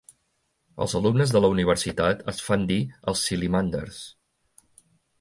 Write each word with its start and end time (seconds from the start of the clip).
Els 0.85 0.95
alumnes 0.99 1.33
de 1.35 1.41
la 1.43 1.51
universitat 1.57 2.25
es 2.35 2.41
fan 2.49 2.67
dir 2.75 2.81
els 3.15 3.29
"sillimanders". 3.29 4.05